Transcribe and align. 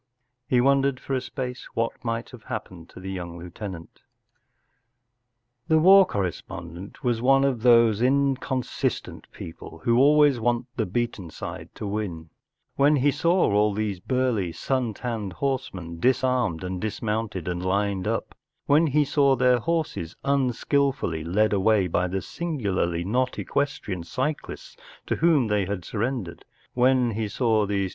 ."He 0.49 0.59
wondered 0.61 0.99
for 0.99 1.13
a 1.13 1.21
space 1.21 1.67
what 1.75 2.03
might 2.03 2.31
have 2.31 2.41
happened 2.45 2.89
to 2.89 2.99
the 2.99 3.11
young 3.11 3.37
lieutenant 3.37 4.01
The 5.67 5.77
war 5.77 6.07
correspondent 6.07 7.03
was 7.03 7.21
one 7.21 7.43
of 7.43 7.61
those 7.61 8.01
inconsistent 8.01 9.27
people 9.31 9.81
who 9.83 9.99
always 9.99 10.39
want 10.39 10.65
the 10.75 10.87
beaten 10.87 11.29
side 11.29 11.69
to 11.75 11.85
win. 11.85 12.31
When 12.77 12.95
he 12.95 13.11
saw 13.11 13.51
all 13.53 13.75
these 13.75 13.99
burly, 13.99 14.51
sun 14.53 14.95
tanned 14.95 15.33
horsemen, 15.33 15.99
disarmed 15.99 16.63
and 16.63 16.81
dismounted 16.81 17.47
and 17.47 17.63
lined 17.63 18.07
up; 18.07 18.33
when 18.65 18.87
he 18.87 19.05
saw 19.05 19.35
their 19.35 19.59
horses 19.59 20.15
unskilfully 20.23 21.23
led 21.23 21.53
away 21.53 21.85
by 21.85 22.07
the 22.07 22.21
sin¬ 22.25 22.59
gularly 22.59 23.05
not 23.05 23.37
equestrian 23.37 24.03
cyclists 24.03 24.75
to 25.05 25.17
whom 25.17 25.45
they 25.45 25.65
had 25.65 25.81
surr<0(4gj^l 25.81 26.39
ftthep 26.39 26.39
he 26.39 26.39
saw 26.39 26.39
these 26.73 26.75
trun 26.75 26.75
UNIVERSITYOF 26.75 26.75
MICHIGAN 26.75 26.79
764 26.79 27.21
THE 27.21 27.29
STRAND 27.37 27.69
MAGAZINE. 27.69 27.89